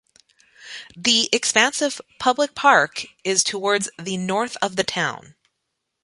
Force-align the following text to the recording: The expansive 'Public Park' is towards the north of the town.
The 0.97 1.29
expansive 1.31 2.01
'Public 2.17 2.55
Park' 2.55 3.05
is 3.23 3.43
towards 3.43 3.87
the 3.99 4.17
north 4.17 4.57
of 4.59 4.75
the 4.75 4.83
town. 4.83 5.35